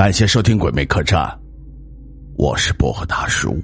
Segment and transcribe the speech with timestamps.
[0.00, 1.20] 感谢收听《鬼魅客栈》，
[2.38, 3.54] 我是薄荷大叔。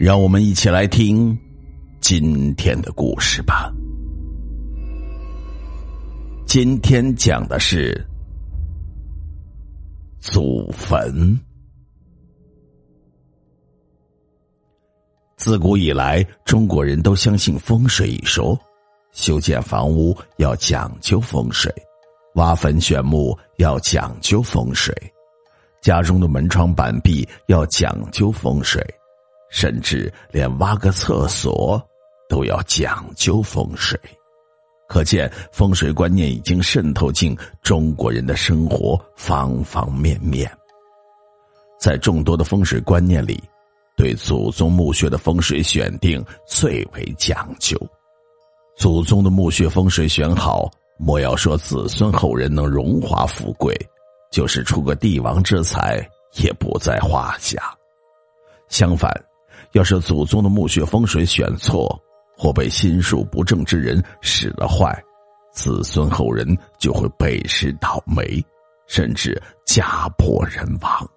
[0.00, 1.38] 让我们一起来听
[2.00, 3.70] 今天的故事吧。
[6.46, 8.02] 今天讲的是
[10.20, 11.38] 祖坟。
[15.36, 18.58] 自古以来，中国人都相信风水一说，
[19.12, 21.70] 修建房屋要讲究风水。
[22.36, 24.94] 挖坟选墓要讲究风水，
[25.80, 28.84] 家中的门窗板壁要讲究风水，
[29.50, 31.82] 甚至连挖个厕所
[32.28, 33.98] 都要讲究风水。
[34.86, 40.50] 可见风水观念已经渗透进中国人的生活方方面面。
[41.80, 43.42] 在众多的风水观念里，
[43.96, 47.78] 对祖宗墓穴的风水选定最为讲究。
[48.76, 50.70] 祖宗的墓穴风水选好。
[50.98, 53.76] 莫要说子孙后人能荣华富贵，
[54.30, 57.76] 就是出个帝王之才也不在话下。
[58.68, 59.12] 相反，
[59.72, 62.00] 要是祖宗的墓穴风水选错，
[62.36, 65.00] 或被心术不正之人使了坏，
[65.52, 66.46] 子孙后人
[66.78, 68.42] 就会背时倒霉，
[68.86, 71.10] 甚至家破人亡。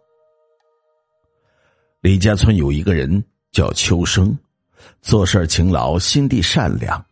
[2.01, 4.37] 李家村有一个人叫秋生，
[5.01, 7.03] 做事勤劳，心地善良。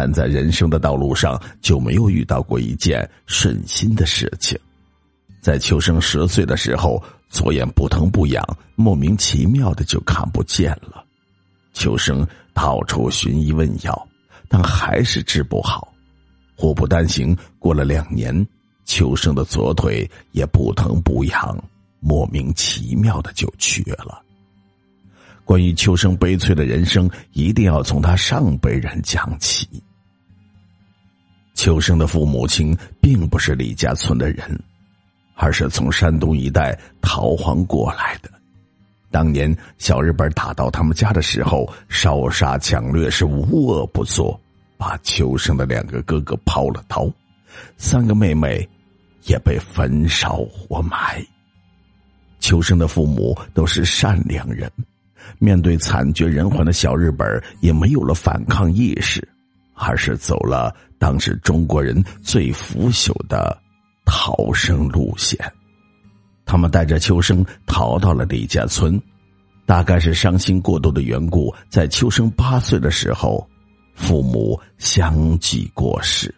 [0.00, 4.56] 但在人生的道路上，就没有遇到过一件顺心的事情。
[5.40, 11.04] 在秋生十岁的时候，左眼不疼不痒，莫名其妙的就看不见了。
[11.72, 14.08] 秋生到处寻医问药，
[14.46, 15.92] 但还是治不好。
[16.54, 18.46] 祸不单行，过了两年，
[18.84, 21.60] 秋生的左腿也不疼不痒，
[21.98, 24.22] 莫名其妙的就瘸了。
[25.44, 29.66] 关于秋生悲催的人生，一定要从他上辈人讲起。
[31.58, 34.56] 秋生的父母亲并不是李家村的人，
[35.34, 38.30] 而是从山东一带逃荒过来的。
[39.10, 44.40] 当年小日本打到他们家的时候，烧杀抢掠是无恶不作，
[44.76, 47.10] 把秋生的两个哥哥抛了刀，
[47.76, 48.66] 三个妹妹
[49.24, 51.20] 也被焚烧活埋。
[52.38, 54.70] 秋生的父母都是善良人。
[55.40, 59.26] 面对惨绝人寰的小日本，也没有了反抗意识，
[59.78, 63.56] 而是走了当时中国人最腐朽的
[64.04, 65.38] 逃生路线。
[66.44, 69.00] 他们带着秋生逃到了李家村，
[69.66, 73.46] 大概是伤心过度的缘故，在秋生八岁的时候，
[73.94, 76.34] 父母相继过世。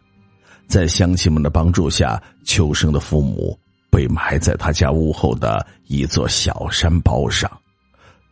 [0.66, 3.58] 在乡亲们的帮助下，秋生的父母
[3.90, 7.50] 被埋在他家屋后的一座小山包上。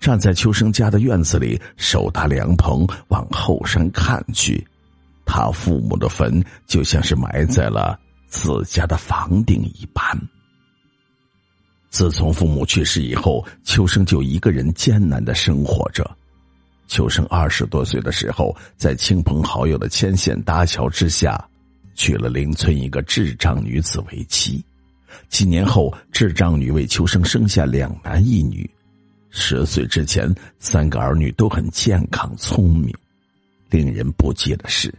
[0.00, 4.64] 站在秋生家的院子里，手搭凉棚往后山看去，
[5.28, 10.03] 他父母的坟就像是埋在了自家的房顶一般。
[11.91, 16.11] 自从父母去世以后，秋生就一个人艰难的生活着。
[16.87, 21.43] 秋生二十多岁的时候，在亲朋好友的牵线搭桥之下，
[21.94, 24.65] 娶了邻村一个智障女子为妻。
[25.28, 28.69] 几年后，智障女为秋生生下两男一女。
[29.31, 32.94] 十岁之前，三个儿女都很健康聪明。
[33.71, 34.93] 令人不解的是，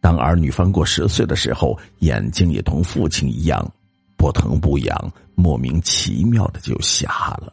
[0.00, 3.72] 当儿女翻过十岁的时候，眼睛也同父亲一样
[4.16, 7.08] 不疼不痒，莫名其妙的就瞎
[7.40, 7.52] 了。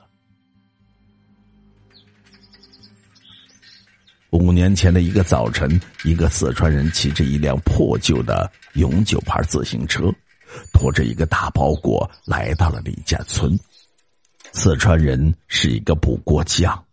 [4.31, 10.11] 五年前的一个早晨，一个四川人骑着一辆破旧的永久牌自行车，
[10.73, 13.57] 拖着一个大包裹来到了李家村。
[14.51, 16.83] 四川人是一个补锅匠，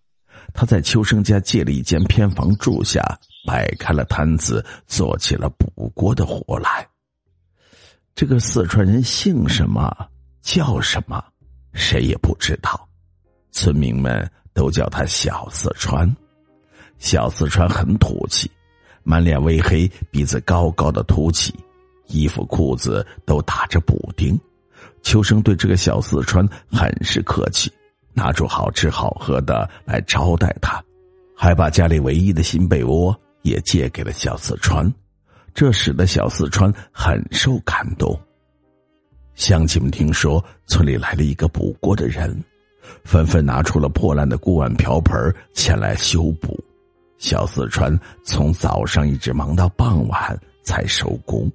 [0.53, 3.03] 他在秋生家借了一间偏房住下，
[3.47, 6.87] 摆开了摊子，做起了补锅的活来。
[8.15, 9.95] 这个四川人姓什么，
[10.43, 11.23] 叫什么，
[11.73, 12.89] 谁也不知道，
[13.51, 16.15] 村民们都叫他小四川。
[16.99, 18.51] 小四川很土气，
[19.03, 21.55] 满脸微黑，鼻子高高的凸起，
[22.09, 24.39] 衣服裤子都打着补丁。
[25.03, 27.73] 秋生对这个小四川很是客气，
[28.13, 30.83] 拿出好吃好喝的来招待他，
[31.35, 34.93] 还把家里唯一的新被窝也借给了小四川，
[35.55, 38.19] 这使得小四川很受感动。
[39.35, 42.43] 乡亲们听说村里来了一个补锅的人，
[43.05, 46.59] 纷纷拿出了破烂的锅碗瓢盆前来修补。
[47.19, 51.51] 小四川从早上一直忙到傍晚才收工。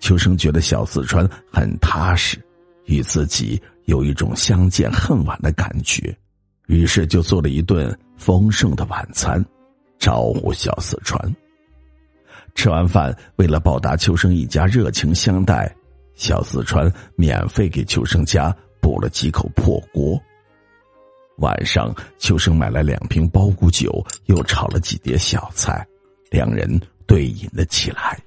[0.00, 2.38] 秋生觉得小四川很踏实。
[2.86, 6.16] 与自己有一种相见恨晚的感觉，
[6.68, 9.44] 于是就做了一顿丰盛的晚餐，
[9.98, 11.20] 招呼小四川。
[12.54, 15.72] 吃完饭，为了报答秋生一家热情相待，
[16.14, 20.20] 小四川免费给秋生家补了几口破锅。
[21.38, 25.86] 晚上，秋生买了两瓶包谷酒，又炒了几碟小菜，
[26.30, 26.68] 两人
[27.06, 28.18] 对饮了起来。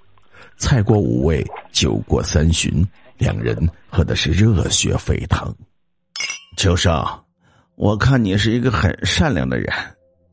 [0.58, 2.88] 菜过五味，酒过三巡，
[3.18, 5.54] 两人喝的是热血沸腾。
[6.56, 7.04] 秋生，
[7.76, 9.74] 我看你是一个很善良的人，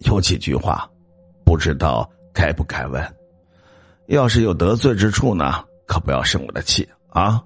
[0.00, 0.88] 有几句话，
[1.48, 3.02] 不知道该不该问。
[4.08, 7.42] 要是有得罪之处呢，可不要生我的气啊！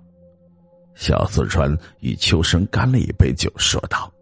[0.96, 4.12] 小四川与秋生干了一杯酒，说道。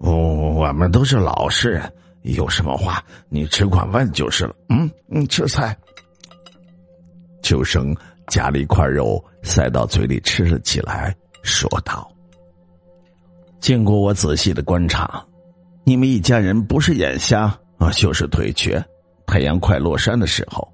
[0.00, 1.92] 我我们都是老实人，
[2.22, 4.54] 有什么话你只管问就是了。
[4.68, 5.76] 嗯嗯，吃菜。
[7.40, 12.10] 秋生夹了一块肉塞到嘴里吃了起来，说道
[13.62, 15.24] ：“经过我仔细的观察，
[15.84, 18.84] 你们一家人不是眼瞎啊，就是腿瘸。
[19.26, 20.66] 太阳快落山的时候，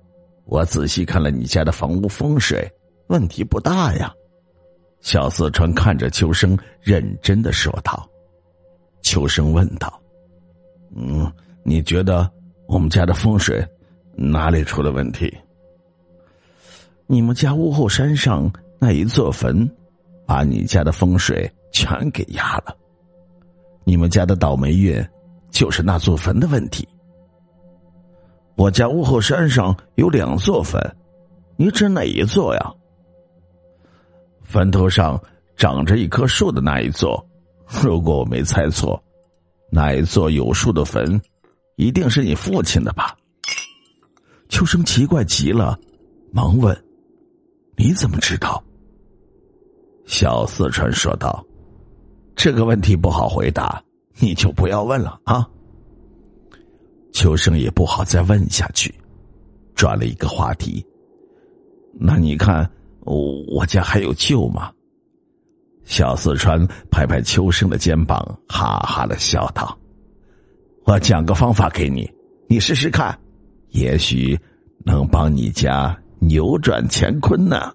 [0.44, 2.70] 我仔细看了你家的房屋风水，
[3.08, 4.12] 问题不大呀。”
[5.00, 8.08] 小四川看着秋生，认真的说道。
[9.02, 10.00] 秋生问道
[10.96, 11.30] ：“嗯，
[11.62, 12.30] 你觉得
[12.66, 13.62] 我们家的风水
[14.14, 15.36] 哪里出了问题？
[17.06, 19.70] 你们家屋后山上那一座坟，
[20.26, 22.74] 把你家的风水全给压了。
[23.84, 25.06] 你们家的倒霉运
[25.50, 26.88] 就是那座坟的问题。
[28.56, 30.80] 我家屋后山上有两座坟，
[31.56, 32.72] 你指哪一座呀？
[34.42, 35.20] 坟头上
[35.56, 37.24] 长着一棵树的那一座。”
[37.82, 39.02] 如果我没猜错，
[39.70, 41.20] 那一座有树的坟，
[41.76, 43.16] 一定是你父亲的吧？
[44.50, 45.76] 秋生奇怪极了，
[46.30, 46.76] 忙问
[47.76, 48.62] ：“你怎么知道？”
[50.04, 51.42] 小四川说道
[52.36, 53.82] ：“这个问题不好回答，
[54.18, 55.48] 你就不要问了啊。”
[57.14, 58.92] 秋生也不好再问下去，
[59.76, 60.84] 转了一个话题
[61.94, 62.68] ：“那你看，
[63.04, 64.72] 我家还有救吗？”
[65.86, 69.78] 小四川拍拍秋生的肩膀，哈哈的笑道
[70.84, 72.10] ：“我讲个方法给你，
[72.48, 73.16] 你试试看，
[73.68, 74.36] 也许
[74.84, 77.72] 能帮你家扭转乾坤呢。”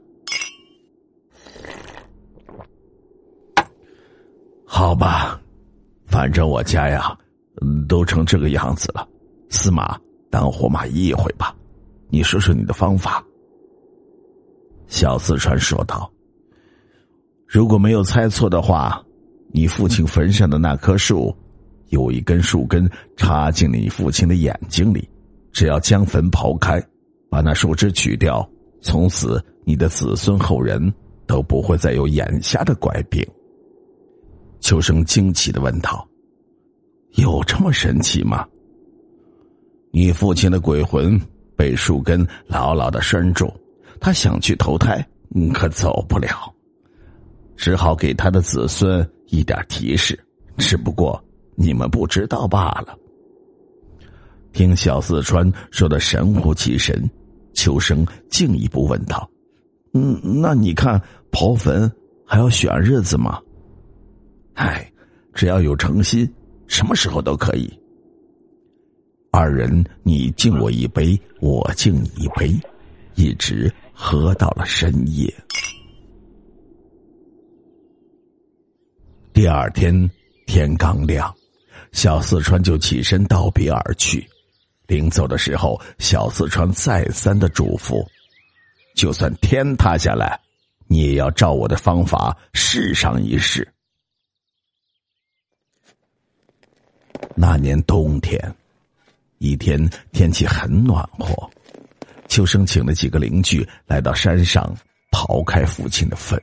[4.67, 5.39] 好吧，
[6.07, 7.17] 反正我家呀，
[7.87, 9.07] 都成这个样子了，
[9.49, 9.99] 死马
[10.29, 11.55] 当活马医一回吧。
[12.09, 13.23] 你说说你的方法。”
[14.87, 16.11] 小四川说道。
[17.45, 19.03] 如果没有猜错的话，
[19.51, 21.35] 你父亲坟上的那棵树，
[21.87, 22.87] 有一根树根
[23.17, 25.09] 插进了你父亲的眼睛里。
[25.51, 26.79] 只要将坟刨开，
[27.27, 28.47] 把那树枝取掉，
[28.81, 30.93] 从此你的子孙后人
[31.25, 33.25] 都不会再有眼瞎的怪病。
[34.59, 36.07] 秋生惊奇的问道
[37.17, 38.47] ：“有这么神奇吗？”
[39.91, 41.19] 你父亲的鬼魂
[41.55, 43.51] 被树根牢牢的拴住，
[43.99, 45.05] 他想去投胎，
[45.53, 46.29] 可走不了。
[47.57, 50.17] 只好给他的子孙一点提示，
[50.57, 51.21] 只不过
[51.55, 52.97] 你们不知道罢了。
[54.53, 57.09] 听小四川说的神乎其神，
[57.53, 59.29] 秋生进一步问道
[59.93, 61.01] ：“嗯，那你看
[61.31, 61.91] 刨坟
[62.25, 63.39] 还要选日子吗
[64.53, 64.91] ？”“哎，
[65.33, 66.31] 只要有诚心，
[66.67, 67.71] 什么时候都可以。”
[69.31, 72.59] 二人你敬我一杯，我敬你一杯，
[73.15, 75.31] 一直喝到了深夜。
[79.31, 80.09] 第二天
[80.47, 81.33] 天刚亮，
[81.91, 84.27] 小四川就起身道别而去。
[84.87, 88.03] 临走的时候，小四川再三的嘱咐
[88.97, 90.39] ：“就算天塌下来，
[90.87, 93.65] 你也要照我的方法试上一试。”
[97.35, 98.55] 那年冬天，
[99.39, 101.49] 一天天气很暖和，
[102.27, 104.75] 秋生请了几个邻居来到山上
[105.11, 106.39] 刨开父亲的坟。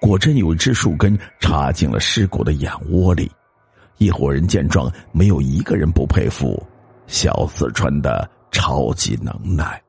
[0.00, 3.30] 果真有一只树根插进了尸骨的眼窝里，
[3.98, 6.66] 一伙人见状，没有一个人不佩服
[7.06, 9.80] 小四川的超级能耐。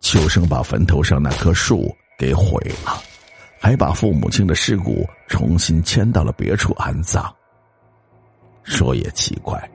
[0.00, 3.02] 秋生把坟头上那棵树给毁了，
[3.58, 7.34] 还把父母亲的尸骨重新迁到了别处安葬。
[8.62, 9.70] 说也奇怪，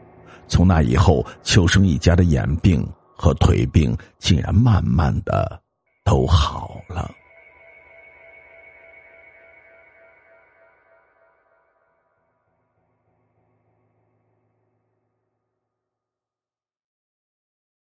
[0.47, 5.61] 从那以后，秋生一家的眼病和腿病竟然慢慢的
[6.03, 7.09] 都好了。